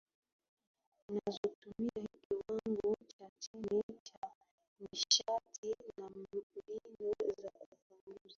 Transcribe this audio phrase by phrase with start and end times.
[1.07, 4.29] zinazotumia kiwango cha chini cha
[4.79, 8.29] nishati na mbinu za kupunguza